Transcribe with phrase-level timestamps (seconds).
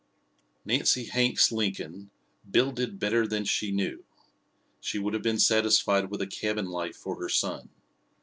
[0.65, 2.09] Nancy Hanks Lincoln
[2.49, 4.03] "builded better than she knew."
[4.79, 7.69] She would have been satisfied with a cabin life for her son.